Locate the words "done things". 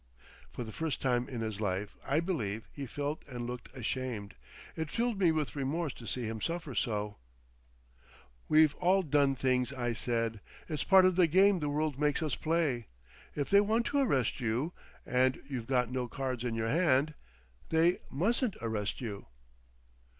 9.03-9.71